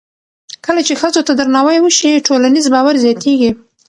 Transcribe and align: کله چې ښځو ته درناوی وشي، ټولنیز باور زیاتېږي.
کله 0.65 0.81
چې 0.87 0.93
ښځو 1.01 1.21
ته 1.27 1.33
درناوی 1.39 1.77
وشي، 1.81 2.23
ټولنیز 2.27 2.65
باور 2.73 2.95
زیاتېږي. 3.05 3.51